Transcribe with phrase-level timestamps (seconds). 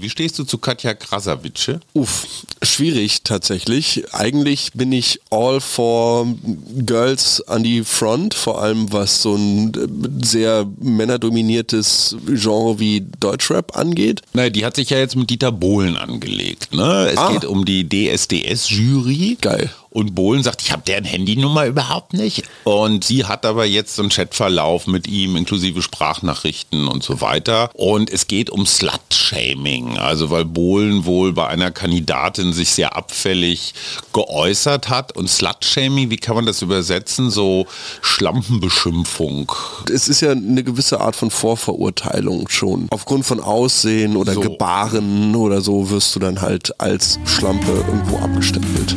[0.00, 1.80] Wie stehst du zu Katja Krasavice?
[1.94, 2.26] Uff,
[2.62, 4.04] schwierig tatsächlich.
[4.12, 6.26] Eigentlich bin ich all for
[6.86, 9.72] Girls an die Front, vor allem was so ein
[10.22, 14.22] sehr männerdominiertes Genre wie Deutschrap angeht.
[14.32, 16.72] Naja, die hat sich ja jetzt mit Dieter Bohlen angelegt.
[16.74, 17.08] Ne?
[17.12, 17.32] Es Ah.
[17.32, 19.38] geht um die DSDS-Jury.
[19.40, 19.70] Geil.
[19.90, 22.44] Und Bohlen sagt, ich habe deren Handynummer überhaupt nicht.
[22.64, 27.70] Und sie hat aber jetzt so einen Chatverlauf mit ihm, inklusive Sprachnachrichten und so weiter.
[27.74, 29.98] Und es geht um Slut-Shaming.
[29.98, 33.74] Also weil Bohlen wohl bei einer Kandidatin sich sehr abfällig
[34.12, 35.16] geäußert hat.
[35.16, 37.30] Und Slut-Shaming, wie kann man das übersetzen?
[37.30, 37.66] So
[38.00, 39.50] Schlampenbeschimpfung.
[39.92, 42.86] Es ist ja eine gewisse Art von Vorverurteilung schon.
[42.90, 44.40] Aufgrund von Aussehen oder So.
[44.40, 48.96] Gebaren oder so wirst du dann halt als Schlampe irgendwo abgestempelt.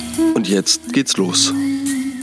[0.33, 1.53] Und jetzt geht's los.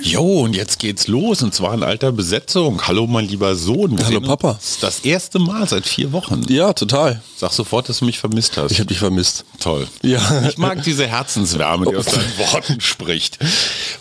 [0.03, 2.87] Jo, und jetzt geht's los und zwar in alter Besetzung.
[2.87, 3.99] Hallo, mein lieber Sohn.
[3.99, 4.59] Wir Hallo, Papa.
[4.81, 6.45] Das erste Mal seit vier Wochen.
[6.49, 7.21] Ja, total.
[7.37, 8.71] Sag sofort, dass du mich vermisst hast.
[8.71, 9.45] Ich habe dich vermisst.
[9.61, 9.87] Toll.
[10.03, 10.49] Ja.
[10.49, 13.39] Ich mag diese Herzenswärme, die aus deinen Worten spricht.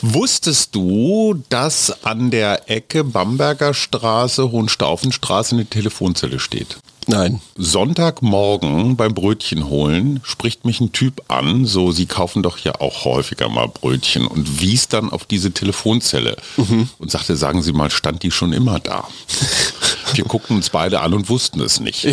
[0.02, 6.78] Wusstest du, dass an der Ecke Bamberger Straße, Hohenstaufenstraße eine Telefonzelle steht?
[7.08, 7.40] Nein.
[7.56, 13.06] Sonntagmorgen beim Brötchen holen spricht mich ein Typ an, so sie kaufen doch ja auch
[13.06, 16.36] häufiger mal Brötchen und wies dann auf diese Telefonzelle
[17.00, 19.08] und sagte, sagen Sie mal, stand die schon immer da?
[20.14, 22.08] Wir guckten uns beide an und wussten es nicht.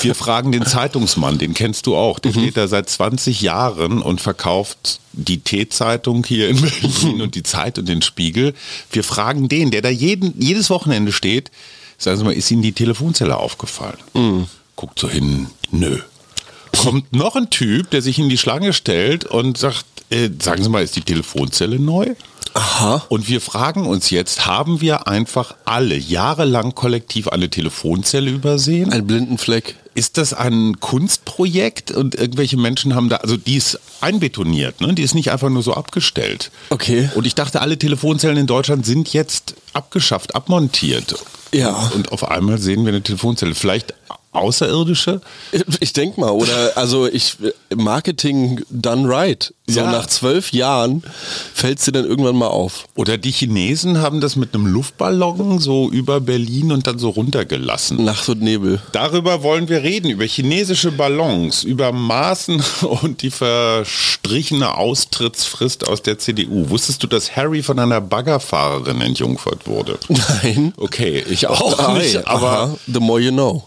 [0.00, 4.20] Wir fragen den Zeitungsmann, den kennst du auch, der steht da seit 20 Jahren und
[4.20, 8.54] verkauft die T-Zeitung hier in Berlin und die Zeit und den Spiegel.
[8.90, 11.50] Wir fragen den, der da jeden, jedes Wochenende steht,
[12.02, 13.98] sagen Sie mal, ist Ihnen die Telefonzelle aufgefallen?
[14.76, 15.98] Guckt so hin, nö.
[16.82, 20.68] Kommt noch ein Typ, der sich in die Schlange stellt und sagt, äh, sagen Sie
[20.70, 22.14] mal, ist die Telefonzelle neu?
[22.54, 23.04] Aha.
[23.08, 28.92] Und wir fragen uns jetzt, haben wir einfach alle jahrelang kollektiv eine Telefonzelle übersehen?
[28.92, 29.76] Ein blinden Fleck.
[29.94, 34.94] Ist das ein Kunstprojekt und irgendwelche Menschen haben da, also die ist einbetoniert, ne?
[34.94, 36.50] die ist nicht einfach nur so abgestellt.
[36.70, 37.10] Okay.
[37.14, 41.14] Und ich dachte, alle Telefonzellen in Deutschland sind jetzt abgeschafft, abmontiert.
[41.52, 41.90] Ja.
[41.94, 43.54] Und auf einmal sehen wir eine Telefonzelle.
[43.54, 43.94] Vielleicht
[44.32, 45.20] außerirdische?
[45.80, 47.36] Ich denke mal, oder also ich
[47.74, 49.52] Marketing done right.
[49.66, 49.90] So Ja.
[49.92, 51.02] nach zwölf Jahren
[51.54, 52.86] fällt sie dann irgendwann mal auf.
[52.96, 58.04] Oder die Chinesen haben das mit einem Luftballon so über Berlin und dann so runtergelassen.
[58.04, 58.80] Nacht und Nebel.
[58.92, 62.62] Darüber wollen wir reden, über chinesische Ballons, über Maßen
[63.02, 66.68] und die verstrichene Austrittsfrist aus der CDU.
[66.70, 69.98] Wusstest du, dass Harry von einer Baggerfahrerin entjungfert wurde?
[70.08, 70.72] Nein.
[70.76, 72.76] Okay, ich auch Ah, nicht, aber aha.
[72.92, 73.66] the more you know.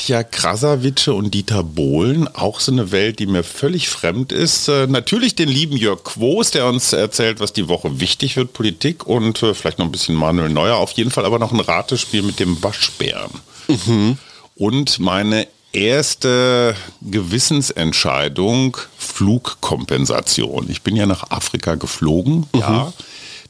[0.00, 4.66] Katja Krasavice und Dieter Bohlen, auch so eine Welt, die mir völlig fremd ist.
[4.66, 9.06] Äh, natürlich den lieben Jörg Quos, der uns erzählt, was die Woche wichtig wird, Politik
[9.06, 10.76] und äh, vielleicht noch ein bisschen Manuel Neuer.
[10.76, 13.30] Auf jeden Fall aber noch ein Ratespiel mit dem Waschbären.
[14.56, 20.70] Und meine erste Gewissensentscheidung, Flugkompensation.
[20.70, 22.90] Ich bin ja nach Afrika geflogen, ja.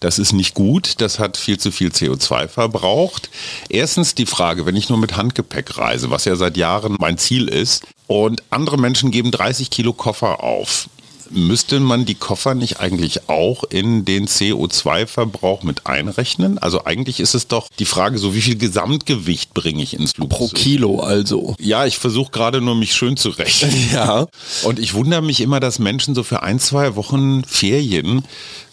[0.01, 3.31] Das ist nicht gut, das hat viel zu viel CO2 verbraucht.
[3.69, 7.49] Erstens die Frage, wenn ich nur mit Handgepäck reise, was ja seit Jahren mein Ziel
[7.49, 10.89] ist, und andere Menschen geben 30 Kilo Koffer auf.
[11.33, 16.59] Müsste man die Koffer nicht eigentlich auch in den CO2-Verbrauch mit einrechnen?
[16.59, 20.39] Also eigentlich ist es doch die Frage, so wie viel Gesamtgewicht bringe ich ins Flugzeug?
[20.39, 21.55] Pro Kilo also.
[21.61, 23.71] Ja, ich versuche gerade nur mich schön zu rechnen.
[23.93, 24.27] Ja.
[24.65, 28.25] Und ich wundere mich immer, dass Menschen so für ein, zwei Wochen Ferien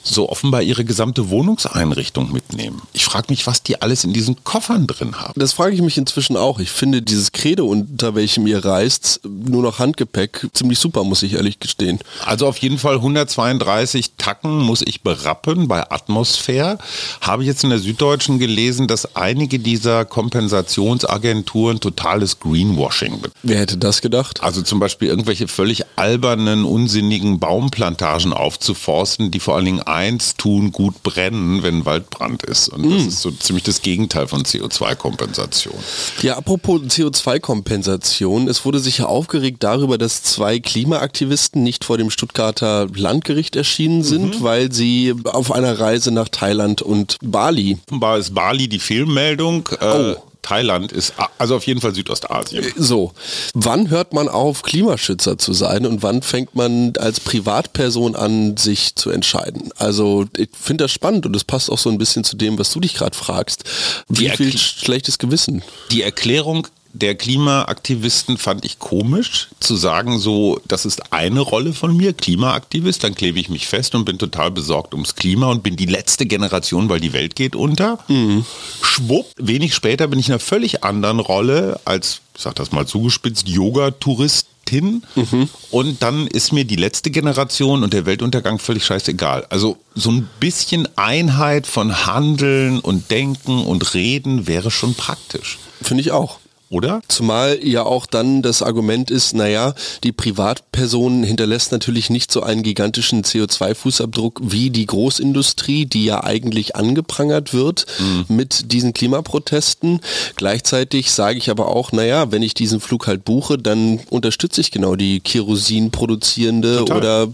[0.07, 2.81] so offenbar ihre gesamte Wohnungseinrichtung mitnehmen.
[2.93, 5.39] Ich frage mich, was die alles in diesen Koffern drin haben.
[5.39, 6.59] Das frage ich mich inzwischen auch.
[6.59, 11.33] Ich finde dieses Credo, unter welchem ihr reist, nur noch Handgepäck, ziemlich super, muss ich
[11.33, 11.99] ehrlich gestehen.
[12.25, 16.77] Also auf jeden Fall 132 Tacken muss ich berappen bei Atmosphäre.
[17.21, 23.37] Habe ich jetzt in der Süddeutschen gelesen, dass einige dieser Kompensationsagenturen totales Greenwashing betreiben.
[23.43, 24.41] Wer hätte das gedacht?
[24.43, 30.71] Also zum Beispiel irgendwelche völlig albernen, unsinnigen Baumplantagen aufzuforsten, die vor allen Dingen eins tun,
[30.71, 32.69] gut brennen, wenn Waldbrand ist.
[32.69, 35.73] Und das ist so ziemlich das Gegenteil von CO2-Kompensation.
[36.21, 38.47] Ja, apropos CO2-Kompensation.
[38.47, 44.03] Es wurde sich ja aufgeregt darüber, dass zwei Klimaaktivisten nicht vor dem Stuttgarter Landgericht erschienen
[44.03, 47.77] sind, weil sie auf einer Reise nach Thailand und Bali.
[47.87, 49.67] Offenbar ist Bali die Fehlmeldung.
[49.81, 50.15] Äh, Oh.
[50.47, 52.65] Thailand ist, also auf jeden Fall Südostasien.
[52.77, 53.11] So,
[53.53, 58.95] wann hört man auf, Klimaschützer zu sein und wann fängt man als Privatperson an, sich
[58.95, 59.71] zu entscheiden?
[59.77, 62.71] Also ich finde das spannend und das passt auch so ein bisschen zu dem, was
[62.71, 63.65] du dich gerade fragst.
[64.07, 65.63] Wie viel schlechtes Gewissen?
[65.91, 71.95] Die Erklärung der Klimaaktivisten fand ich komisch, zu sagen, so, das ist eine Rolle von
[71.95, 75.75] mir, Klimaaktivist, dann klebe ich mich fest und bin total besorgt ums Klima und bin
[75.75, 77.99] die letzte Generation, weil die Welt geht unter.
[78.07, 78.45] Mhm.
[78.81, 82.87] Schwupp, wenig später bin ich in einer völlig anderen Rolle als, ich sag das mal
[82.87, 85.49] zugespitzt, Yoga-Tourist hin mhm.
[85.71, 89.45] und dann ist mir die letzte Generation und der Weltuntergang völlig scheißegal.
[89.49, 95.57] Also so ein bisschen Einheit von Handeln und Denken und Reden wäre schon praktisch.
[95.81, 97.01] Finde ich auch oder?
[97.07, 99.73] Zumal ja auch dann das Argument ist, naja,
[100.03, 106.75] die Privatperson hinterlässt natürlich nicht so einen gigantischen CO2-Fußabdruck wie die Großindustrie, die ja eigentlich
[106.75, 108.25] angeprangert wird mhm.
[108.35, 110.01] mit diesen Klimaprotesten.
[110.35, 114.71] Gleichzeitig sage ich aber auch, naja, wenn ich diesen Flug halt buche, dann unterstütze ich
[114.71, 116.97] genau die Kerosin produzierende Total.
[116.97, 117.27] oder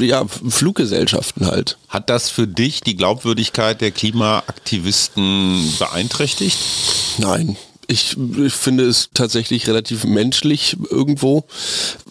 [0.00, 1.76] ja, Fluggesellschaften halt.
[1.88, 6.58] Hat das für dich die Glaubwürdigkeit der Klimaaktivisten beeinträchtigt?
[7.18, 7.56] Nein,
[7.90, 11.44] ich, ich, finde es tatsächlich relativ menschlich irgendwo.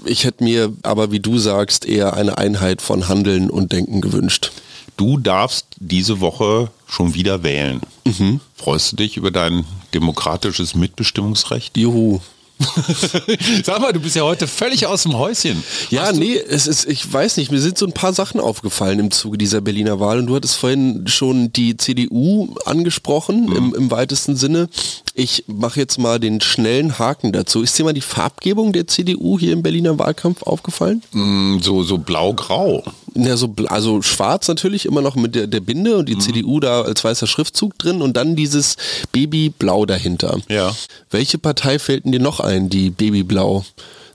[0.05, 4.51] Ich hätte mir aber, wie du sagst, eher eine Einheit von Handeln und Denken gewünscht.
[4.97, 7.79] Du darfst diese Woche schon wieder wählen.
[8.03, 8.41] Mhm.
[8.55, 11.77] Freust du dich über dein demokratisches Mitbestimmungsrecht?
[11.77, 12.19] Juhu.
[13.63, 15.63] Sag mal, du bist ja heute völlig aus dem Häuschen.
[15.89, 19.11] Ja, nee, es ist, ich weiß nicht, mir sind so ein paar Sachen aufgefallen im
[19.11, 23.55] Zuge dieser Berliner Wahl und du hattest vorhin schon die CDU angesprochen mhm.
[23.55, 24.67] im, im weitesten Sinne.
[25.13, 27.61] Ich mache jetzt mal den schnellen Haken dazu.
[27.61, 31.01] Ist dir mal die Farbgebung der CDU hier im Berliner Wahlkampf aufgefallen?
[31.11, 32.83] Mm, so so blau-grau.
[33.15, 36.21] Ja, so, also schwarz natürlich, immer noch mit der, der Binde und die mhm.
[36.21, 38.77] CDU da als weißer Schriftzug drin und dann dieses
[39.11, 40.37] Babyblau dahinter.
[40.47, 40.75] Ja.
[41.09, 43.65] Welche Partei fällt denn dir noch ein, die Babyblau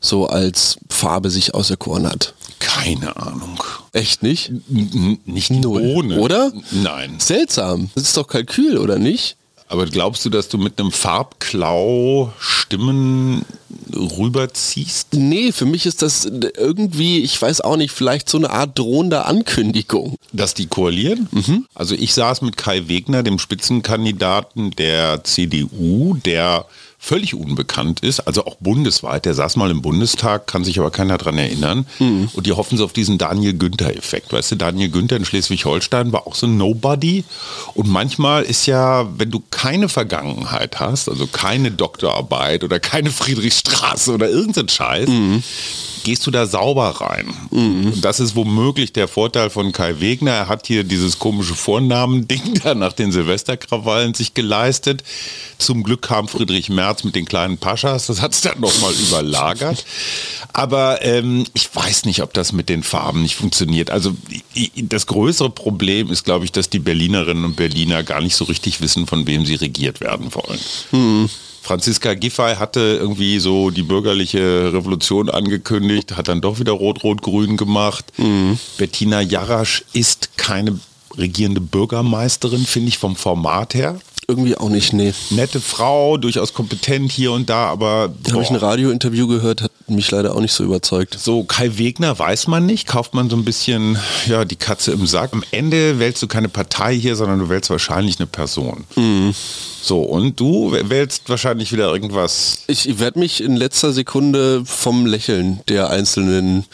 [0.00, 2.34] so als Farbe sich auserkoren hat?
[2.58, 3.62] Keine Ahnung.
[3.92, 4.50] Echt nicht?
[4.70, 5.82] N nicht Null.
[5.82, 6.18] Ohne.
[6.18, 6.52] Oder?
[6.70, 7.16] Nein.
[7.18, 7.90] Seltsam.
[7.94, 9.36] Das ist doch Kalkül, oder nicht?
[9.68, 13.44] Aber glaubst du, dass du mit einem Farbklau Stimmen
[13.92, 15.14] rüberziehst?
[15.14, 19.24] Nee, für mich ist das irgendwie, ich weiß auch nicht, vielleicht so eine Art drohende
[19.24, 20.16] Ankündigung.
[20.32, 21.28] Dass die koalieren?
[21.30, 21.66] Mhm.
[21.74, 26.66] Also ich saß mit Kai Wegner, dem Spitzenkandidaten der CDU, der
[27.04, 29.26] völlig unbekannt ist, also auch bundesweit.
[29.26, 31.84] Der saß mal im Bundestag, kann sich aber keiner daran erinnern.
[31.98, 32.30] Mhm.
[32.32, 34.32] Und die hoffen so auf diesen Daniel Günther-Effekt.
[34.32, 37.24] Weißt du, Daniel Günther in Schleswig-Holstein war auch so ein Nobody.
[37.74, 44.12] Und manchmal ist ja, wenn du keine Vergangenheit hast, also keine Doktorarbeit oder keine Friedrichstraße
[44.12, 45.42] oder irgendein Scheiß, mhm
[46.04, 47.34] gehst du da sauber rein.
[47.50, 47.86] Mhm.
[47.86, 50.30] Und das ist womöglich der Vorteil von Kai Wegner.
[50.30, 55.02] Er hat hier dieses komische Vornamen-Ding da nach den Silvesterkrawallen sich geleistet.
[55.58, 58.06] Zum Glück kam Friedrich Merz mit den kleinen Paschas.
[58.06, 59.84] Das hat es dann nochmal überlagert.
[60.52, 63.90] Aber ähm, ich weiß nicht, ob das mit den Farben nicht funktioniert.
[63.90, 64.14] Also
[64.76, 68.80] das größere Problem ist, glaube ich, dass die Berlinerinnen und Berliner gar nicht so richtig
[68.80, 70.60] wissen, von wem sie regiert werden wollen.
[70.92, 71.30] Mhm.
[71.64, 78.04] Franziska Giffey hatte irgendwie so die bürgerliche Revolution angekündigt, hat dann doch wieder Rot-Rot-Grün gemacht.
[78.18, 78.58] Mhm.
[78.76, 80.78] Bettina Jarasch ist keine
[81.16, 83.98] regierende Bürgermeisterin, finde ich vom Format her.
[84.28, 85.14] Irgendwie auch nicht, nee.
[85.30, 88.12] Nette Frau, durchaus kompetent hier und da, aber.
[88.22, 91.18] Da habe ich ein Radiointerview gehört, hat mich leider auch nicht so überzeugt.
[91.18, 95.06] So, Kai Wegner weiß man nicht, kauft man so ein bisschen, ja, die Katze im
[95.06, 95.32] Sack.
[95.32, 98.84] Am Ende wählst du keine Partei hier, sondern du wählst wahrscheinlich eine Person.
[98.96, 99.34] Mhm.
[99.84, 102.60] So, und du wählst wahrscheinlich wieder irgendwas.
[102.68, 106.64] Ich werde mich in letzter Sekunde vom Lächeln der einzelnen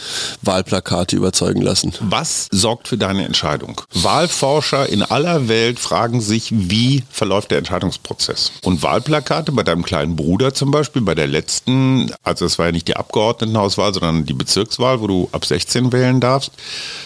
[0.43, 1.93] Wahlplakate überzeugen lassen.
[1.99, 3.81] Was sorgt für deine Entscheidung?
[3.95, 8.53] Wahlforscher in aller Welt fragen sich, wie verläuft der Entscheidungsprozess?
[8.63, 12.73] Und Wahlplakate bei deinem kleinen Bruder zum Beispiel, bei der letzten, also es war ja
[12.73, 16.53] nicht die Abgeordnetenhauswahl, sondern die Bezirkswahl, wo du ab 16 wählen darfst.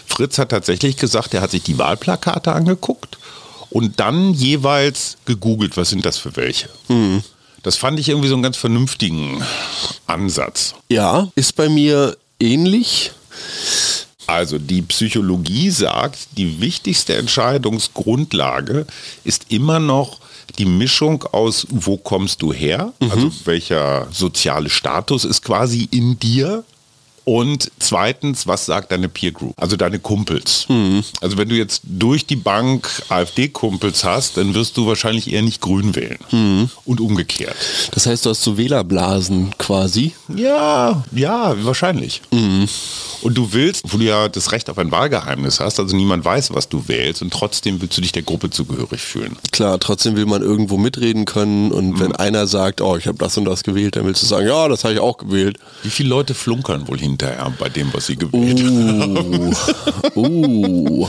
[0.07, 3.19] Fritz hat tatsächlich gesagt, er hat sich die Wahlplakate angeguckt
[3.71, 6.69] und dann jeweils gegoogelt, was sind das für welche.
[6.89, 7.23] Mhm.
[7.63, 9.43] Das fand ich irgendwie so einen ganz vernünftigen
[10.07, 10.75] Ansatz.
[10.91, 13.11] Ja, ist bei mir ähnlich.
[14.27, 18.87] Also die Psychologie sagt, die wichtigste Entscheidungsgrundlage
[19.25, 20.19] ist immer noch
[20.59, 23.11] die Mischung aus, wo kommst du her, mhm.
[23.11, 26.65] also welcher soziale Status ist quasi in dir
[27.25, 29.55] und zweitens, was sagt deine Peer Group?
[29.57, 30.67] Also deine Kumpels.
[30.69, 31.03] Mhm.
[31.21, 35.61] Also wenn du jetzt durch die Bank AfD-Kumpels hast, dann wirst du wahrscheinlich eher nicht
[35.61, 36.19] grün wählen.
[36.31, 36.71] Mhm.
[36.85, 37.57] Und umgekehrt.
[37.93, 40.13] Das heißt, du hast so Wählerblasen quasi?
[40.35, 42.21] Ja, ja, wahrscheinlich.
[42.31, 42.69] Mhm.
[43.23, 46.53] Und du willst, wo du ja das Recht auf ein Wahlgeheimnis hast, also niemand weiß,
[46.53, 49.37] was du wählst und trotzdem willst du dich der Gruppe zugehörig fühlen.
[49.51, 53.39] Klar, trotzdem will man irgendwo mitreden können und wenn einer sagt, oh, ich habe das
[53.39, 55.59] und das gewählt, dann willst du sagen, ja, das habe ich auch gewählt.
[55.83, 59.55] Wie viele Leute flunkern wohl hinterher bei dem, was sie gewählt haben?
[60.17, 60.21] Uh,
[61.03, 61.09] uh.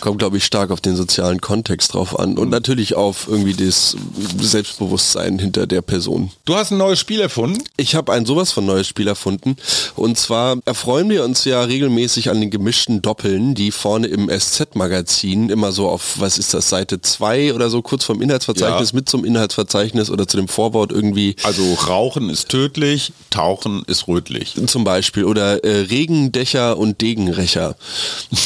[0.00, 3.96] Kommt, glaube ich, stark auf den sozialen Kontext drauf an und natürlich auf irgendwie das
[4.40, 6.30] Selbstbewusstsein hinter der Person.
[6.44, 7.62] Du hast ein neues Spiel erfunden?
[7.76, 9.56] Ich habe ein sowas von neues Spiel erfunden.
[9.94, 15.50] Und zwar erfreuen wir uns ja regelmäßig an den gemischten Doppeln, die vorne im SZ-Magazin
[15.50, 18.96] immer so auf, was ist das, Seite 2 oder so, kurz vom Inhaltsverzeichnis Ja.
[18.96, 24.54] mit zum Inhaltsverzeichnis oder zu dem Vorwort irgendwie Also Rauchen ist tödlich, Tauchen ist rötlich.
[24.66, 27.76] zum Beispiel oder äh, Regendächer und Degenrecher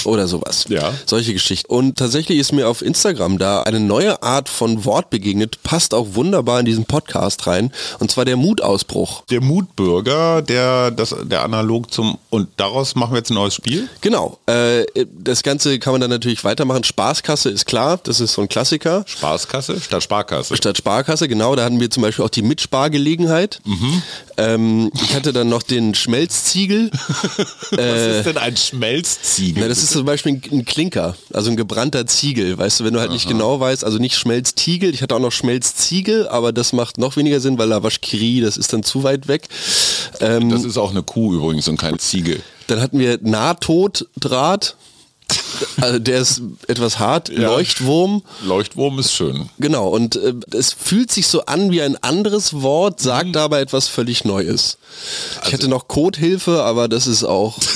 [0.04, 0.66] oder sowas.
[0.68, 0.92] Ja.
[1.06, 1.72] Solche Geschichten.
[1.72, 6.08] Und tatsächlich ist mir auf Instagram da eine neue Art von Wort begegnet, passt auch
[6.14, 9.24] wunderbar in diesen Podcast rein, und zwar der Mutausbruch.
[9.30, 13.88] Der Mutbürger, der das der analog zum und daraus machen wir jetzt ein neues Spiel.
[14.00, 14.38] Genau.
[14.46, 14.84] Äh,
[15.18, 16.84] das Ganze kann man dann natürlich weitermachen.
[16.84, 19.04] Spaßkasse ist klar, das ist so ein Klassiker.
[19.06, 20.56] Spaßkasse statt Sparkasse.
[20.56, 23.60] Statt Sparkasse, genau, da hatten wir zum Beispiel auch die Mitspargelegenheit.
[24.36, 26.71] Ähm, ich hatte dann noch den Schmelzziegel.
[27.70, 29.62] Was ist denn ein Schmelzziegel?
[29.62, 32.56] Na, das ist zum Beispiel ein, Klinker, also ein gebrannter Ziegel.
[32.58, 35.32] Weißt du, wenn du halt nicht genau weißt, also nicht Schmelztiegel, ich hatte auch noch
[35.32, 39.48] Schmelzziegel, aber das macht noch weniger Sinn, weil Lavaschkiri, das ist dann zu weit weg.
[40.20, 42.42] Ähm, das ist auch eine Kuh übrigens und kein Ziegel.
[42.66, 44.76] dann hatten wir Nahtoddraht,
[45.80, 47.48] also der ist etwas hart, Ja.
[47.48, 48.22] Leuchtwurm.
[48.44, 49.48] Leuchtwurm ist schön.
[49.58, 53.88] Genau, und äh, es fühlt sich so an wie ein anderes Wort, sagt aber etwas
[53.88, 54.78] völlig Neues.
[55.46, 57.58] ich hatte noch Codehilfe, aber das ist auch.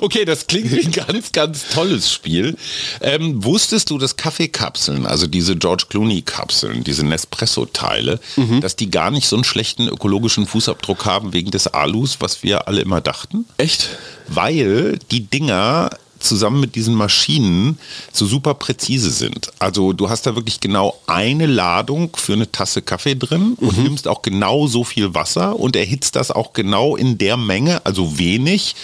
[0.00, 2.56] Okay, das klingt wie ein ganz, ganz tolles Spiel.
[3.00, 8.18] Ähm, wusstest du, dass Kaffeekapseln, also diese George Clooney-Kapseln, diese Nespresso-Teile,
[8.60, 12.66] dass die gar nicht so einen schlechten ökologischen Fußabdruck haben wegen des Alus, was wir
[12.68, 13.44] alle immer dachten?
[13.58, 13.88] Echt?
[14.28, 15.90] Weil die Dinger
[16.26, 17.78] zusammen mit diesen Maschinen
[18.12, 19.50] so super präzise sind.
[19.58, 24.08] Also du hast da wirklich genau eine Ladung für eine Tasse Kaffee drin und nimmst
[24.08, 28.74] auch genau so viel Wasser und erhitzt das auch genau in der Menge, also wenig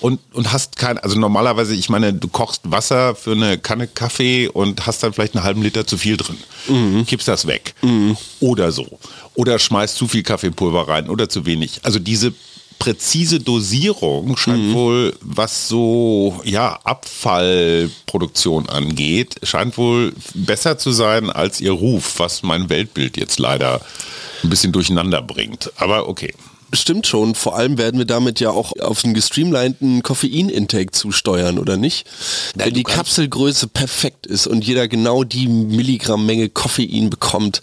[0.00, 4.48] und, und hast kein, also normalerweise, ich meine, du kochst Wasser für eine Kanne Kaffee
[4.48, 6.36] und hast dann vielleicht einen halben Liter zu viel drin.
[7.06, 7.74] Kippst das weg.
[8.40, 8.98] Oder so.
[9.34, 11.80] Oder schmeißt zu viel Kaffeepulver rein oder zu wenig.
[11.82, 12.32] Also diese
[12.78, 21.60] präzise Dosierung scheint wohl, was so ja Abfallproduktion angeht, scheint wohl besser zu sein als
[21.60, 23.80] ihr Ruf, was mein Weltbild jetzt leider
[24.42, 25.72] ein bisschen durcheinander bringt.
[25.76, 26.32] Aber okay.
[26.72, 27.34] Stimmt schon.
[27.34, 32.06] Vor allem werden wir damit ja auch auf einen gestreamlinten Koffein-Intake zusteuern, oder nicht?
[32.54, 37.62] Wenn die Kapselgröße perfekt ist und jeder genau die Milligrammmenge Koffein bekommt,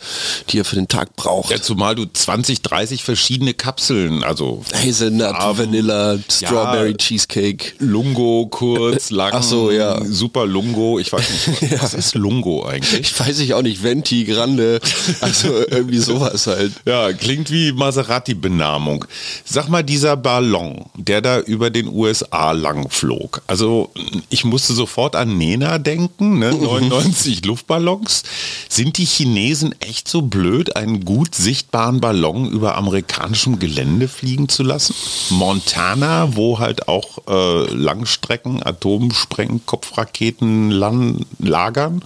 [0.50, 1.52] die er für den Tag braucht.
[1.52, 5.60] Ja, zumal du 20, 30 verschiedene Kapseln, also Hazelnut, Farben.
[5.60, 6.98] Vanilla, Strawberry Ja.
[6.98, 7.74] Cheesecake.
[7.80, 10.04] Lungo, kurz, lang, Ach so, ja.
[10.06, 13.02] super Lungo, ich weiß nicht, was, was ist Lungo eigentlich?
[13.02, 14.80] Ich weiß ich auch nicht, Venti, Grande,
[15.22, 16.72] also irgendwie sowas halt.
[16.86, 18.95] Ja, klingt wie Maserati-Benamung.
[19.44, 23.42] Sag mal, dieser Ballon, der da über den USA lang flog.
[23.48, 23.92] Also
[24.30, 26.54] ich musste sofort an Nena denken, ne?
[26.66, 28.24] 99 Luftballons.
[28.70, 34.64] Sind die Chinesen echt so blöd, einen gut sichtbaren Ballon über amerikanischem Gelände fliegen zu
[34.64, 34.96] lassen?
[35.30, 42.02] Montana, wo halt auch äh, Langstrecken, Atomsprengkopfraketen lagern?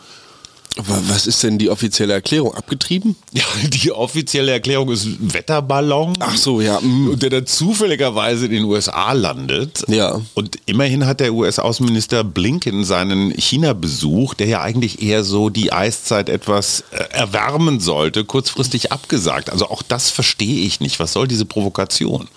[0.79, 2.55] Aber was ist denn die offizielle Erklärung?
[2.55, 3.15] Abgetrieben?
[3.31, 6.13] Ja, die offizielle Erklärung ist Wetterballon.
[6.19, 6.79] Ach so, ja.
[6.81, 7.11] mm.
[7.11, 9.83] Und der dann zufälligerweise in den USA landet.
[9.87, 10.19] Ja.
[10.33, 16.27] Und immerhin hat der US-Außenminister Blinken seinen China-Besuch, der ja eigentlich eher so die Eiszeit
[16.27, 19.51] etwas äh, erwärmen sollte, kurzfristig abgesagt.
[19.51, 20.99] Also auch das verstehe ich nicht.
[20.99, 22.27] Was soll diese Provokation?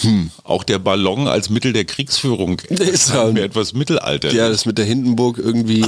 [0.00, 0.30] Hm.
[0.44, 4.32] Auch der Ballon als Mittel der Kriegsführung Ist mir etwas Mittelalter.
[4.32, 5.84] Ja, das mit der Hindenburg irgendwie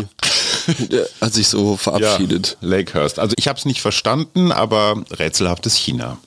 [1.21, 2.57] hat sich so verabschiedet.
[2.61, 3.19] Ja, Lakehurst.
[3.19, 6.19] Also ich habe es nicht verstanden, aber rätselhaftes China.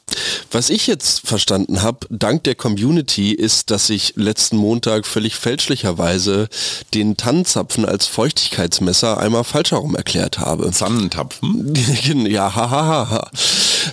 [0.51, 6.49] Was ich jetzt verstanden habe, dank der Community, ist, dass ich letzten Montag völlig fälschlicherweise
[6.93, 10.71] den Tannenzapfen als Feuchtigkeitsmesser einmal falsch herum erklärt habe.
[10.71, 11.73] Zannentapfen.
[12.27, 12.83] ja, hahaha.
[12.83, 13.31] Ha, ha.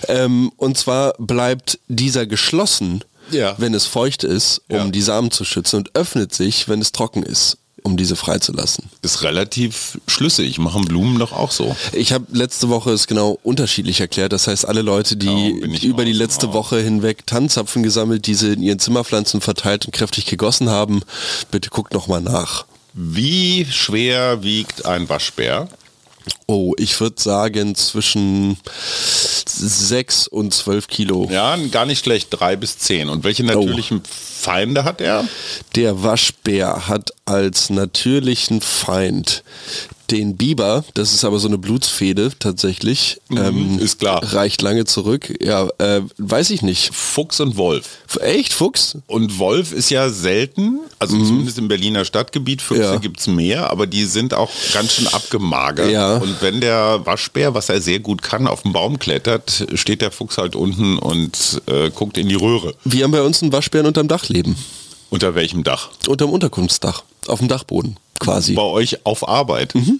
[0.07, 3.55] ähm, und zwar bleibt dieser geschlossen, Ja.
[3.57, 4.87] wenn es feucht ist, um Ja.
[4.89, 8.89] die Samen zu schützen und öffnet sich, wenn es trocken ist, um diese freizulassen.
[9.01, 10.59] Ist relativ schlüssig.
[10.59, 11.75] Machen Blumen doch auch so.
[11.93, 14.33] Ich habe letzte Woche es genau unterschiedlich erklärt.
[14.33, 16.55] Das heißt, alle Leute, die ich über die letzte wow.
[16.55, 21.01] Woche hinweg Tannenzapfen gesammelt, diese in ihren Zimmerpflanzen verteilt und kräftig gegossen haben,
[21.49, 22.65] bitte guckt noch mal nach.
[22.93, 25.69] Wie schwer wiegt ein Waschbär?
[26.47, 28.57] Oh, ich würde sagen zwischen
[29.45, 31.27] 6 und 12 Kilo.
[31.31, 33.09] Ja, gar nicht schlecht, drei bis zehn.
[33.09, 34.09] Und welche natürlichen oh.
[34.09, 35.27] Feinde hat er?
[35.75, 39.43] Der Waschbär hat als natürlichen Feind
[40.11, 43.19] den Biber, das ist aber so eine Blutsfehde tatsächlich.
[43.29, 44.21] Mhm, ähm, ist klar.
[44.33, 45.33] Reicht lange zurück.
[45.41, 46.93] Ja, äh, weiß ich nicht.
[46.93, 47.99] Fuchs und Wolf.
[48.19, 48.53] Echt?
[48.53, 48.97] Fuchs?
[49.07, 51.25] Und Wolf ist ja selten, also mhm.
[51.25, 52.61] zumindest im Berliner Stadtgebiet.
[52.61, 52.95] Füchse ja.
[52.97, 55.89] gibt es mehr, aber die sind auch ganz schön abgemagert.
[55.89, 56.17] Ja.
[56.17, 60.11] Und wenn der Waschbär, was er sehr gut kann, auf den Baum klettert, steht der
[60.11, 62.75] Fuchs halt unten und äh, guckt in die Röhre.
[62.83, 64.55] Wir haben bei uns einen Waschbären unterm Dach leben.
[65.09, 65.89] Unter welchem Dach?
[66.07, 67.03] Unterm Unterkunftsdach.
[67.27, 68.53] Auf dem Dachboden quasi.
[68.53, 69.75] Bei euch auf Arbeit?
[69.75, 69.99] Mhm.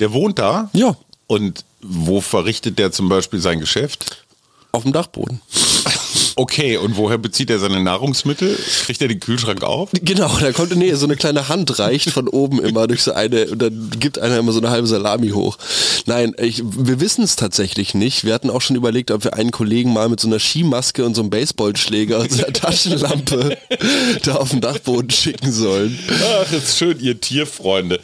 [0.00, 0.68] Der wohnt da?
[0.72, 0.96] Ja.
[1.26, 4.24] Und wo verrichtet der zum Beispiel sein Geschäft?
[4.72, 5.40] Auf dem Dachboden.
[6.36, 8.58] Okay, und woher bezieht er seine Nahrungsmittel?
[8.86, 9.90] Kriegt er den Kühlschrank auf?
[9.92, 13.46] Genau, da kommt nee, so eine kleine Hand reicht von oben immer durch so eine
[13.46, 15.58] und dann gibt einer immer so eine halbe Salami hoch.
[16.06, 18.24] Nein, ich, wir wissen es tatsächlich nicht.
[18.24, 21.14] Wir hatten auch schon überlegt, ob wir einen Kollegen mal mit so einer Skimaske und
[21.14, 23.56] so einem Baseballschläger und so einer Taschenlampe
[24.24, 25.98] da auf den Dachboden schicken sollen.
[26.40, 28.00] Ach, ist schön, ihr Tierfreunde.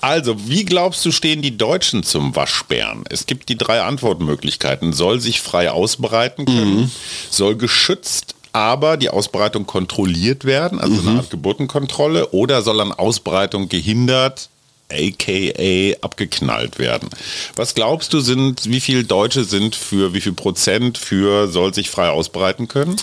[0.00, 3.04] Also, wie glaubst du, stehen die Deutschen zum Waschbären?
[3.08, 4.92] Es gibt die drei Antwortmöglichkeiten.
[4.92, 6.90] Soll sich frei ausbreiten können, mhm.
[7.30, 11.08] soll geschützt, aber die Ausbreitung kontrolliert werden, also mhm.
[11.08, 14.48] eine Art Geburtenkontrolle, oder soll an Ausbreitung gehindert,
[14.90, 17.08] aka abgeknallt werden.
[17.54, 21.90] Was glaubst du, sind, wie viele Deutsche sind für, wie viel Prozent für soll sich
[21.90, 22.96] frei ausbreiten können?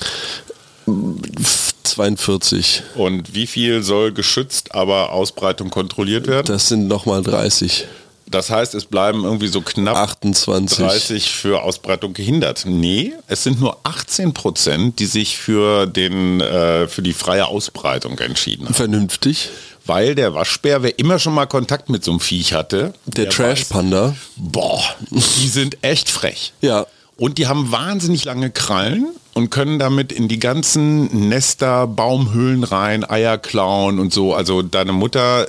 [1.83, 2.83] 42.
[2.95, 6.47] Und wie viel soll geschützt, aber Ausbreitung kontrolliert werden?
[6.47, 7.87] Das sind nochmal 30.
[8.29, 10.77] Das heißt, es bleiben irgendwie so knapp 28.
[10.77, 12.63] 30 für Ausbreitung gehindert.
[12.65, 18.19] Nee, es sind nur 18 Prozent, die sich für, den, äh, für die freie Ausbreitung
[18.19, 18.73] entschieden haben.
[18.73, 19.49] Vernünftig.
[19.85, 24.15] Weil der Waschbär, wer immer schon mal Kontakt mit so einem Viech hatte, der, Trash-Panda,
[24.35, 26.51] boah, die sind echt frech.
[26.59, 26.85] Ja.
[27.15, 33.09] Und die haben wahnsinnig lange Krallen und können damit in die ganzen Nester, Baumhöhlen rein,
[33.09, 34.33] Eier klauen und so.
[34.35, 35.47] Also deine Mutter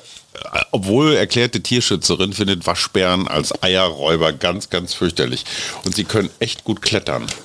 [0.71, 5.45] obwohl erklärte Tierschützerin findet Waschbären als Eierräuber ganz, ganz fürchterlich.
[5.85, 7.27] Und sie können echt gut klettern.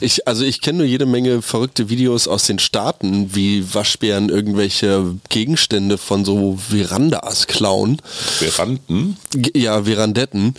[0.00, 5.16] Ich, also ich kenne nur jede Menge verrückte Videos aus den Staaten, wie Waschbären irgendwelche
[5.28, 8.00] Gegenstände von so Verandas klauen.
[8.38, 9.18] Veranden?
[9.54, 10.54] Ja, Verandetten.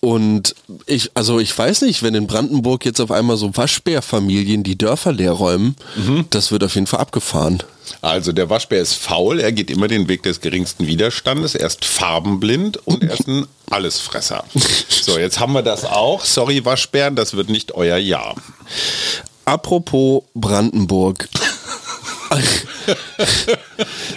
[0.00, 0.54] Und
[0.86, 5.12] ich, also ich weiß nicht, wenn in Brandenburg jetzt auf einmal so Waschbärfamilien die Dörfer
[5.12, 6.24] leer räumen, mhm.
[6.30, 7.62] das wird auf jeden Fall abgefahren.
[8.00, 11.84] Also der Waschbär ist faul, er geht immer den Weg des geringsten Widerstandes, er ist
[11.84, 14.44] farbenblind und er ist ein Allesfresser.
[14.88, 16.24] So, jetzt haben wir das auch.
[16.24, 18.34] Sorry Waschbären, das wird nicht euer Jahr.
[19.44, 21.28] Apropos Brandenburg.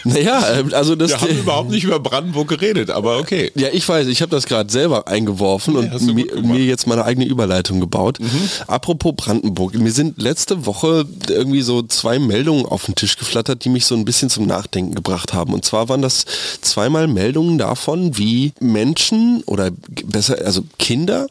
[0.03, 1.11] naja, ähm, also das.
[1.11, 3.51] Wir haben überhaupt nicht über Brandenburg geredet, aber okay.
[3.55, 7.05] Ja, ich weiß, ich habe das gerade selber eingeworfen ja, und mir, mir, jetzt meine
[7.05, 8.19] eigene Überleitung gebaut.
[8.19, 8.49] Mhm.
[8.67, 13.69] Apropos Brandenburg, mir sind letzte Woche irgendwie so zwei Meldungen auf den Tisch geflattert, die
[13.69, 15.53] mich so ein bisschen zum Nachdenken gebracht haben.
[15.53, 16.25] Und zwar waren das
[16.61, 19.71] zweimal Meldungen davon, wie Menschen oder
[20.05, 21.27] besser, also Kinder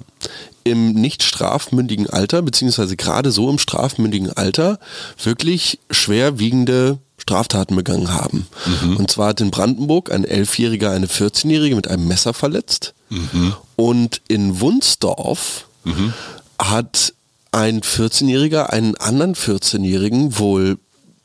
[0.64, 4.78] im nicht strafmündigen Alter, beziehungsweise gerade so im strafmündigen Alter,
[5.22, 8.48] wirklich schwerwiegende Straftaten begangen haben.
[8.82, 8.96] Mhm.
[8.96, 12.94] Und zwar hat in Brandenburg ein Elfjähriger eine 14-Jährige mit einem Messer verletzt.
[13.11, 13.54] Mhm.
[13.76, 16.12] Und in Wunsdorf mhm.
[16.58, 17.14] hat
[17.52, 20.78] ein 14-Jähriger einen anderen 14-Jährigen wohl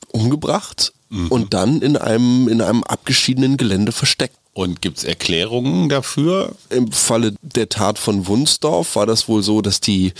[0.09, 1.29] umgebracht mhm.
[1.29, 4.37] und dann in einem, in einem abgeschiedenen Gelände versteckt.
[4.57, 6.55] Und gibt es Erklärungen dafür?
[6.71, 10.13] Im Falle der Tat von Wunsdorf war das wohl so, dass die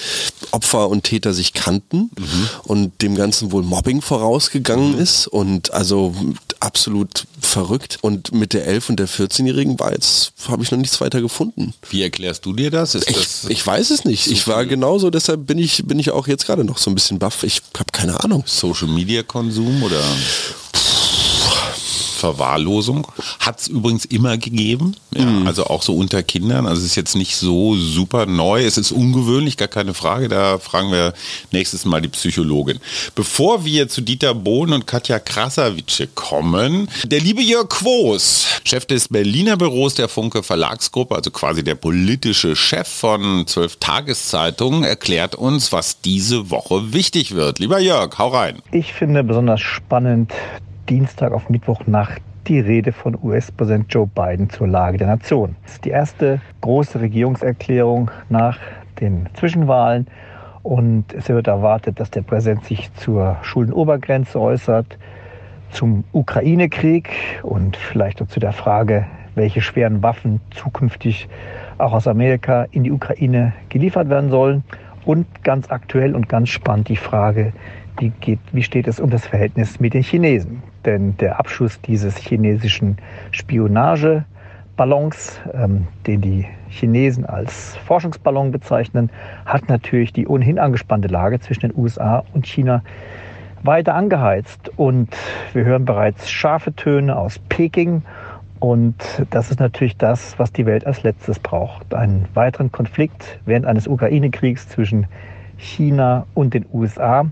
[0.52, 2.50] Opfer und Täter sich kannten mhm.
[2.66, 5.00] und dem Ganzen wohl Mobbing vorausgegangen mhm.
[5.00, 6.14] ist und also
[6.60, 7.98] absolut verrückt.
[8.02, 11.74] Und mit der 11- und der 14-Jährigen war jetzt, habe ich noch nichts weiter gefunden.
[11.90, 12.94] Wie erklärst du dir das?
[12.94, 14.28] Ich, das ich, weiß es nicht.
[14.28, 17.18] Ich war genauso, deshalb bin ich, bin ich auch jetzt gerade noch so ein bisschen
[17.18, 17.42] baff.
[17.42, 18.44] Ich habe keine Ahnung.
[18.46, 20.04] Social Media Konsum oder?
[22.18, 23.08] Verwahrlosung.
[23.40, 25.48] Hat es übrigens immer gegeben, ja, mhm.
[25.48, 26.66] also auch so unter Kindern.
[26.66, 30.28] Also es ist jetzt nicht so super neu, es ist ungewöhnlich, gar keine Frage.
[30.28, 31.14] Da fragen wir
[31.52, 32.80] nächstes Mal die Psychologin.
[33.16, 39.08] Bevor wir zu Dieter Bohlen und Katja Krasavice kommen, der liebe Jörg Quos, Chef des
[39.08, 45.72] Berliner Büros der Funke Verlagsgruppe, also quasi der politische Chef von zwölf Tageszeitungen, erklärt uns,
[45.72, 47.60] was diese Woche wichtig wird.
[47.60, 48.62] Lieber Jörg, hau rein.
[48.72, 50.34] Ich finde besonders spannend
[50.90, 55.56] Dienstag auf Mittwochnacht die Rede von US-Präsident Joe Biden zur Lage der Nation.
[55.64, 58.58] Das ist die erste große Regierungserklärung nach
[59.02, 60.08] den Zwischenwahlen
[60.64, 64.98] und es wird erwartet, dass der Präsident sich zur Schuldenobergrenze äußert,
[65.72, 67.10] zum Ukraine-Krieg
[67.44, 71.28] und vielleicht auch zu der Frage, welche schweren Waffen zukünftig
[71.78, 74.64] auch aus Amerika in die Ukraine geliefert werden sollen.
[75.06, 77.54] Und ganz aktuell und ganz spannend die Frage,
[78.00, 80.62] wie, geht, wie steht es um das Verhältnis mit den Chinesen?
[80.86, 82.98] Denn der Abschuss dieses chinesischen
[83.32, 89.10] Spionageballons, ähm, den die Chinesen als Forschungsballon bezeichnen,
[89.46, 92.84] hat natürlich die ohnehin angespannte Lage zwischen den USA und China
[93.64, 94.72] weiter angeheizt.
[94.78, 95.10] Und
[95.54, 98.04] wir hören bereits scharfe Töne aus Peking.
[98.60, 98.96] Und
[99.30, 101.94] das ist natürlich das, was die Welt als letztes braucht.
[101.94, 105.08] Einen weiteren Konflikt während eines Ukraine-Kriegs zwischen
[105.58, 107.26] China und den USA.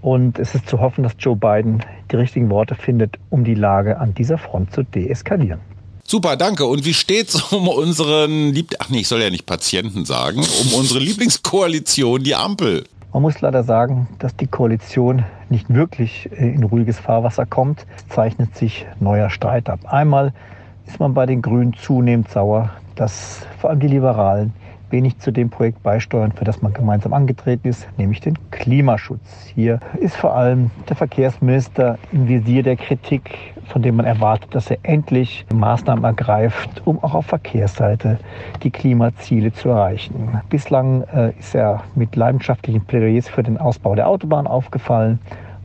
[0.00, 3.98] Und es ist zu hoffen, dass Joe Biden die richtigen Worte findet, um die Lage
[3.98, 5.60] an dieser Front zu deeskalieren.
[6.04, 6.64] Super, danke.
[6.64, 10.74] Und wie steht's um unseren Lieb Ach nee, ich soll ja nicht Patienten sagen, um
[10.78, 12.84] unsere Lieblingskoalition, die Ampel?
[13.12, 17.86] Man muss leider sagen, dass die Koalition nicht wirklich äh, in ruhiges Fahrwasser kommt.
[17.96, 19.80] Es zeichnet sich neuer Streit ab.
[19.84, 20.32] Einmal
[20.86, 24.52] ist man bei den Grünen zunehmend sauer, dass vor allem die Liberalen
[24.90, 29.46] wenig zu dem Projekt beisteuern, für das man gemeinsam angetreten ist, nämlich den Klimaschutz.
[29.54, 34.70] Hier ist vor allem der Verkehrsminister im Visier der Kritik, von dem man erwartet, dass
[34.70, 38.18] er endlich Maßnahmen ergreift, um auch auf Verkehrsseite
[38.62, 40.40] die Klimaziele zu erreichen.
[40.48, 45.18] Bislang äh, ist er mit leidenschaftlichen Plädoyers für den Ausbau der Autobahn aufgefallen,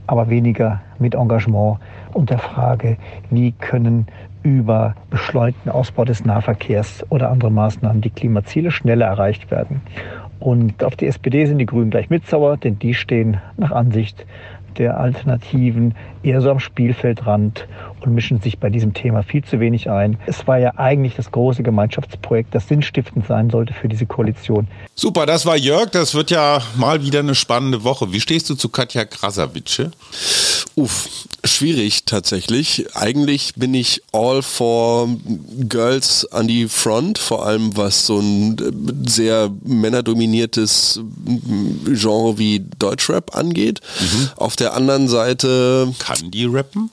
[0.08, 1.80] aber weniger mit Engagement
[2.14, 2.98] und der Frage,
[3.30, 4.08] wie können
[4.44, 9.82] über beschleunigten Ausbau des Nahverkehrs oder andere Maßnahmen die Klimaziele schneller erreicht werden.
[10.40, 14.26] Und auf die SPD sind die Grünen gleich mitsauer, denn die stehen nach Ansicht
[14.78, 17.68] der Alternativen eher so am Spielfeldrand
[18.06, 20.18] und mischen sich bei diesem Thema viel zu wenig ein.
[20.26, 24.68] Es war ja eigentlich das große Gemeinschaftsprojekt, das sinnstiftend sein sollte für diese Koalition.
[24.96, 25.90] Super, das war Jörg.
[25.92, 28.12] Das wird ja mal wieder eine spannende Woche.
[28.12, 29.90] Wie stehst du zu Katja Krasavice?
[30.76, 31.08] Uff,
[31.44, 32.88] schwierig tatsächlich.
[32.96, 35.08] Eigentlich bin ich all for
[35.70, 38.56] Girls an die Front, vor allem was so ein
[39.06, 41.00] sehr männerdominiertes
[41.86, 43.82] Genre wie Deutschrap angeht.
[44.00, 44.30] Mhm.
[44.36, 45.94] Auf der anderen Seite...
[46.00, 46.90] Kann die rappen?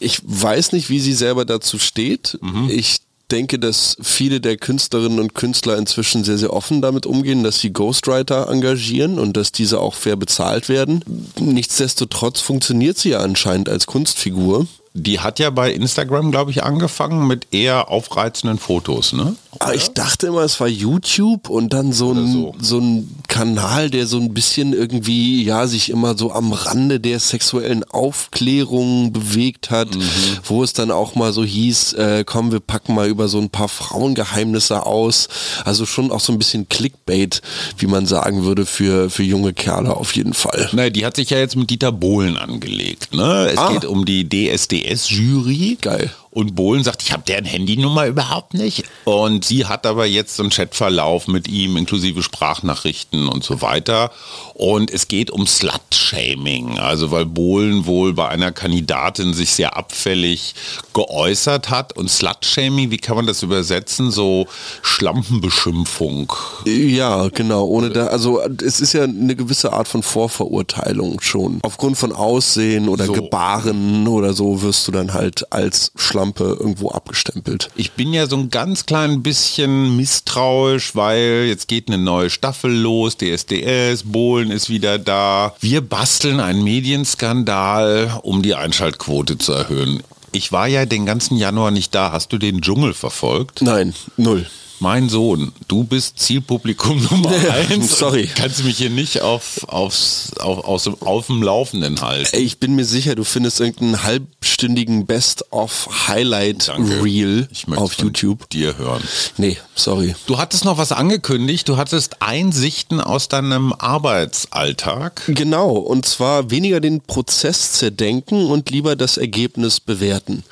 [0.00, 2.38] Ich weiß nicht, wie sie selber dazu steht.
[2.40, 2.68] Mhm.
[2.70, 7.60] Ich denke, dass viele der Künstlerinnen und Künstler inzwischen sehr, sehr offen damit umgehen, dass
[7.60, 11.04] sie Ghostwriter engagieren und dass diese auch fair bezahlt werden.
[11.38, 14.66] Nichtsdestotrotz funktioniert sie ja anscheinend als Kunstfigur.
[14.92, 19.36] Die hat ja bei Instagram, glaube ich, angefangen mit eher aufreizenden Fotos, ne?
[19.60, 22.54] Ah, ich dachte immer, es war YouTube und dann so ein, so.
[22.60, 22.78] so.
[22.78, 23.08] ein
[23.40, 29.14] Kanal, der so ein bisschen irgendwie, ja, sich immer so am Rande der sexuellen Aufklärung
[29.14, 30.02] bewegt hat, mhm.
[30.44, 33.48] wo es dann auch mal so hieß, äh, komm, wir packen mal über so ein
[33.48, 35.28] paar Frauengeheimnisse aus.
[35.64, 37.40] Also schon auch so ein bisschen Clickbait,
[37.78, 40.68] wie man sagen würde, für, für junge Kerle auf jeden Fall.
[40.72, 43.48] Naja, die hat sich ja jetzt mit Dieter Bohlen angelegt, ne?
[43.50, 43.72] Es ah.
[43.72, 45.78] geht um die DSD DSDS-Jury.
[45.80, 46.10] Geil.
[46.32, 48.84] Und Bohlen sagt, ich habe deren Handynummer überhaupt nicht.
[49.04, 54.12] Und sie hat aber jetzt so einen Chatverlauf mit ihm, inklusive Sprachnachrichten und so weiter.
[54.54, 56.78] Und es geht um Slut-Shaming.
[56.78, 60.54] Also weil Bohlen wohl bei einer Kandidatin sich sehr abfällig
[60.94, 61.96] geäußert hat.
[61.96, 64.12] Und Slut-Shaming, wie kann man das übersetzen?
[64.12, 64.46] So
[64.82, 66.32] Schlampenbeschimpfung.
[66.64, 67.64] Ja, genau.
[67.64, 71.58] Ohne da, also es ist ja eine gewisse Art von Vorverurteilung schon.
[71.62, 73.14] Aufgrund von Aussehen oder so.
[73.14, 77.70] Gebaren oder so wirst du dann halt als Schlampen Schlampe irgendwo abgestempelt.
[77.76, 82.72] Ich bin ja so ein ganz klein bisschen misstrauisch, weil jetzt geht eine neue Staffel
[82.72, 85.54] los, DSDS, Bohlen ist wieder da.
[85.60, 90.02] Wir basteln einen Medienskandal, um die Einschaltquote zu erhöhen.
[90.32, 92.12] Ich war ja den ganzen Januar nicht da.
[92.12, 93.62] Hast du den Dschungel verfolgt?
[93.62, 94.46] Nein, null
[94.80, 97.30] mein Sohn, du bist Zielpublikum Nummer
[97.70, 97.96] eins.
[97.98, 98.28] Sorry.
[98.34, 102.34] Kannst du mich hier nicht auf, aufs, auf, aus, auf dem Laufenden halten.
[102.36, 108.48] Ich bin mir sicher, du findest irgendeinen halbstündigen Best-of-Highlight-Reel auf YouTube.
[108.50, 109.02] dir hören.
[109.36, 110.14] Nee, sorry.
[110.26, 111.68] Du hattest noch was angekündigt.
[111.68, 115.22] Du hattest Einsichten aus deinem Arbeitsalltag.
[115.28, 115.72] Genau.
[115.72, 120.42] Und zwar weniger den Prozess zerdenken und lieber das Ergebnis bewerten.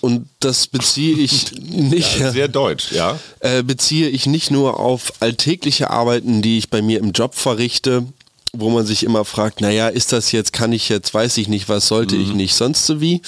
[0.00, 2.18] Und das beziehe ich nicht.
[2.18, 3.18] Ja, sehr deutsch, ja.
[3.44, 8.06] Äh, beziehe ich nicht nur auf alltägliche Arbeiten, die ich bei mir im Job verrichte,
[8.54, 11.68] wo man sich immer fragt, naja, ist das jetzt, kann ich jetzt, weiß ich nicht,
[11.68, 12.22] was sollte mhm.
[12.22, 13.20] ich nicht, sonst so wie,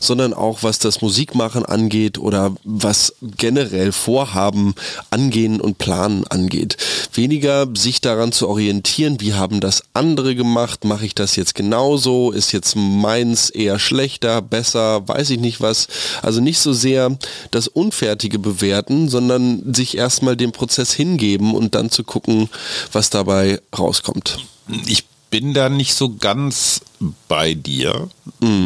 [0.00, 4.74] sondern auch was das Musikmachen angeht oder was generell Vorhaben
[5.10, 6.76] angehen und planen angeht.
[7.12, 12.30] Weniger sich daran zu orientieren, wie haben das andere gemacht, mache ich das jetzt genauso,
[12.32, 15.88] ist jetzt meins eher schlechter, besser, weiß ich nicht was.
[16.22, 17.16] Also nicht so sehr
[17.50, 22.48] das Unfertige bewerten, sondern sich erstmal dem Prozess hingeben und dann zu gucken,
[22.92, 24.38] was dabei rauskommt
[24.86, 26.80] ich bin da nicht so ganz
[27.28, 28.08] bei dir.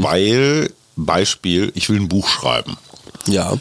[0.02, 0.72] weil,
[1.06, 2.76] Beispiel, ich will ein Buch schreiben.
[3.26, 3.56] Ja.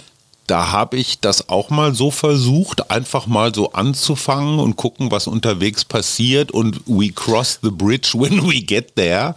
[0.49, 5.27] Da habe ich das auch mal so versucht, einfach mal so anzufangen und gucken, was
[5.27, 9.35] unterwegs passiert und we cross the bridge when we get there.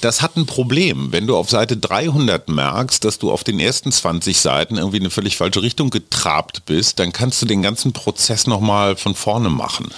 [0.00, 1.12] Das hat ein Problem.
[1.12, 5.02] Wenn du auf Seite 300 merkst, dass du auf den ersten 20 Seiten irgendwie in
[5.02, 9.50] eine völlig falsche Richtung getrabt bist, dann kannst du den ganzen Prozess nochmal von vorne
[9.50, 9.90] machen.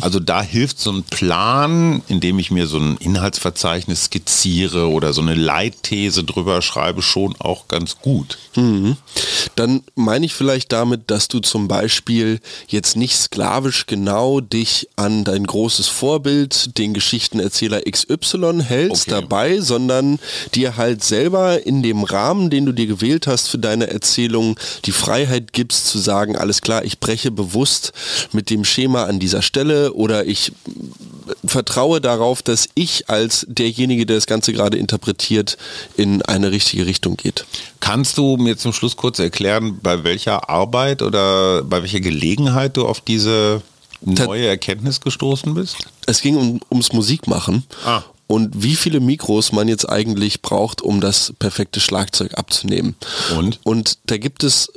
[0.00, 5.22] Also da hilft so ein Plan, indem ich mir so ein Inhaltsverzeichnis skizziere oder so
[5.22, 8.38] eine Leitthese drüber schreibe, schon auch ganz gut.
[9.56, 15.24] Dann meine ich vielleicht damit, dass du zum Beispiel jetzt nicht sklavisch genau dich an
[15.24, 19.20] dein großes Vorbild, den Geschichtenerzähler XY hältst Okay.
[19.20, 20.18] dabei, sondern
[20.54, 24.92] dir halt selber in dem Rahmen, den du dir gewählt hast für deine Erzählung, die
[24.92, 27.92] Freiheit gibst zu sagen, alles klar, ich breche bewusst
[28.32, 30.52] mit dem Schema an dieser Stelle oder ich
[31.44, 35.56] vertraue darauf, dass ich als derjenige, der das Ganze gerade interpretiert,
[35.96, 37.44] in eine richtige Richtung geht.
[37.80, 42.86] Kannst du mir zum Schluss kurz erklären, bei welcher Arbeit oder bei welcher Gelegenheit du
[42.86, 43.62] auf diese
[44.00, 45.76] neue Erkenntnis gestoßen bist?
[46.06, 47.64] Es ging um, ums Musikmachen.
[47.84, 48.02] Ah.
[48.26, 52.94] Und wie viele Mikros man jetzt eigentlich braucht, um das perfekte Schlagzeug abzunehmen.
[53.36, 53.60] Und?
[53.62, 54.72] Und da gibt es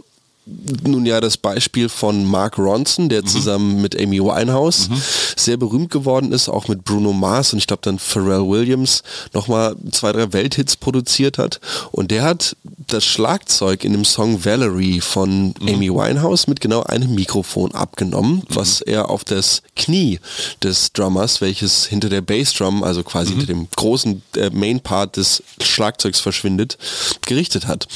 [0.84, 3.10] nun ja das Beispiel von Mark Ronson, Mhm.
[3.10, 4.90] der zusammen mit Amy Winehouse
[5.36, 9.02] sehr berühmt geworden ist, auch mit Bruno Mars und ich glaube dann Pharrell Williams
[9.34, 11.60] nochmal zwei, drei Welthits produziert hat.
[11.92, 12.56] Und der hat
[12.88, 15.68] das Schlagzeug in dem Song Valerie von Mhm.
[15.68, 20.20] Amy Winehouse mit genau einem Mikrofon abgenommen, was er auf das Knie
[20.62, 25.42] des Drummers, welches hinter der Bassdrum, also quasi hinter dem großen äh, Main Part des
[25.62, 26.78] Schlagzeugs verschwindet,
[27.26, 27.88] gerichtet hat.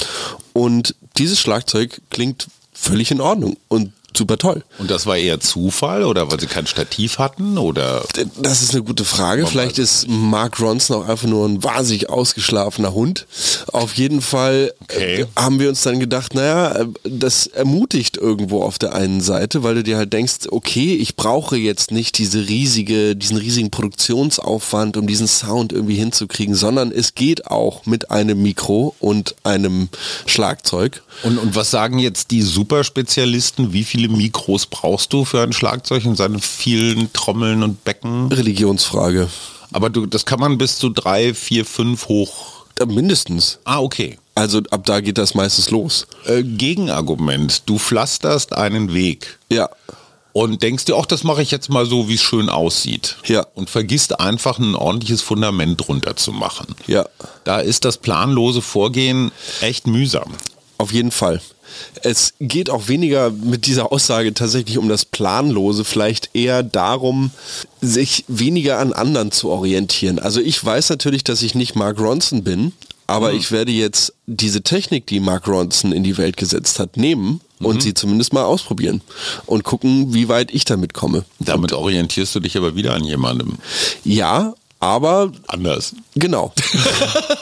[0.52, 3.56] Und dieses Schlagzeug klingt völlig in Ordnung.
[3.68, 4.62] Und super toll.
[4.78, 8.02] Und das war eher Zufall oder weil sie kein Stativ hatten oder
[8.40, 9.46] Das ist eine gute Frage.
[9.46, 13.26] Vielleicht ist Mark Ronson auch einfach nur ein wahnsinnig ausgeschlafener Hund.
[13.72, 15.22] Auf jeden Fall Okay.
[15.22, 19.62] äh, haben wir uns dann gedacht, naja, äh, das ermutigt irgendwo auf der einen Seite,
[19.62, 24.96] weil du dir halt denkst, okay, ich brauche jetzt nicht diese riesige, diesen riesigen Produktionsaufwand,
[24.96, 29.88] um diesen Sound irgendwie hinzukriegen, sondern es geht auch mit einem Mikro und einem
[30.26, 31.02] Schlagzeug.
[31.22, 33.72] und, und was sagen jetzt die Superspezialisten?
[33.72, 38.28] Wie viele Mikros brauchst du für ein Schlagzeug und seine vielen Trommeln und Becken?
[38.32, 39.28] Religionsfrage.
[39.72, 42.64] Aber du, das kann man bis zu drei, vier, fünf hoch.
[42.78, 43.58] Äh, Mindestens.
[43.64, 44.18] Ah, okay.
[44.34, 46.06] Also ab da geht das meistens los.
[46.26, 47.62] Äh, Gegenargument.
[47.66, 49.38] Du pflasterst einen Weg.
[49.50, 49.68] Ja.
[50.32, 53.16] und denkst dir, ach, das mache ich jetzt mal so, wie es schön aussieht.
[53.26, 53.44] Ja.
[53.54, 56.68] Und vergisst einfach ein ordentliches Fundament drunter zu machen.
[56.86, 57.04] Ja.
[57.44, 60.32] Da ist das planlose Vorgehen echt mühsam.
[60.80, 61.42] Auf jeden Fall.
[62.02, 67.32] Es geht auch weniger mit dieser Aussage tatsächlich um das Planlose, vielleicht eher darum,
[67.82, 70.18] sich weniger an anderen zu orientieren.
[70.18, 72.72] Also ich weiß natürlich, dass ich nicht Mark Ronson bin,
[73.06, 77.42] aber ich werde jetzt diese Technik, die Mark Ronson in die Welt gesetzt hat, nehmen
[77.58, 79.02] und sie zumindest mal ausprobieren
[79.44, 81.26] und gucken, wie weit ich damit komme.
[81.40, 83.58] Damit orientierst du dich aber wieder an jemandem.
[84.02, 85.94] Ja, aber Anders.
[86.14, 86.52] genau.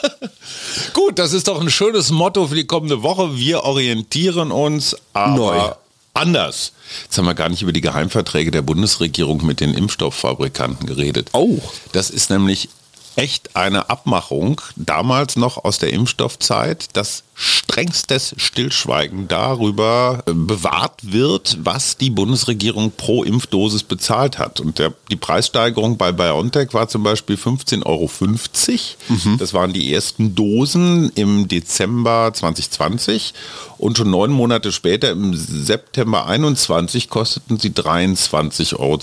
[0.93, 3.37] Gut, das ist doch ein schönes Motto für die kommende Woche.
[3.37, 5.71] Wir orientieren uns aber Neu.
[6.13, 6.73] anders.
[7.03, 11.29] Jetzt haben wir gar nicht über die Geheimverträge der Bundesregierung mit den Impfstofffabrikanten geredet.
[11.33, 11.59] Oh.
[11.93, 12.69] Das ist nämlich
[13.15, 21.57] echt eine Abmachung, damals noch aus der Impfstoffzeit, dass strengstes Stillschweigen darüber äh, bewahrt wird,
[21.63, 24.59] was die Bundesregierung pro Impfdosis bezahlt hat.
[24.59, 29.37] Und der, die Preissteigerung bei BioNTech war zum Beispiel 15,50 Euro.
[29.37, 33.33] Das waren die ersten Dosen im Dezember 2020
[33.79, 38.99] und schon neun Monate später im September 21 kosteten sie 23,20 Euro.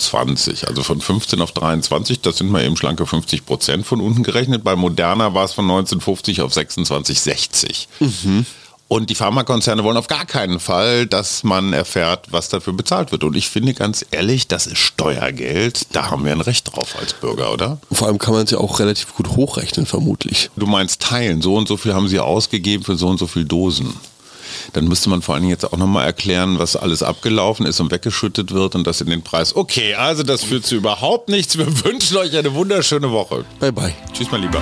[0.67, 4.63] Also von 15 auf 23, das sind mal eben schlanke 50 Prozent von unten gerechnet.
[4.63, 7.87] Bei Moderna war es von 1950 auf 26,60.
[8.89, 13.25] Und die Pharmakonzerne wollen auf gar keinen Fall, dass man erfährt, was dafür bezahlt wird.
[13.25, 15.93] Und ich finde ganz ehrlich, das ist Steuergeld.
[15.93, 17.79] Da haben wir ein Recht drauf als Bürger, oder?
[17.91, 20.49] Vor allem kann man es ja auch relativ gut hochrechnen, vermutlich.
[20.55, 23.43] Du meinst teilen, so und so viel haben sie ausgegeben für so und so viel
[23.43, 23.93] Dosen.
[24.71, 27.91] Dann müsste man vor allen Dingen jetzt auch nochmal erklären, was alles abgelaufen ist und
[27.91, 29.55] weggeschüttet wird und das in den Preis.
[29.55, 31.57] Okay, also das führt zu überhaupt nichts.
[31.57, 33.43] Wir wünschen euch eine wunderschöne Woche.
[33.59, 33.93] Bye bye.
[34.13, 34.61] Tschüss, mein Lieber.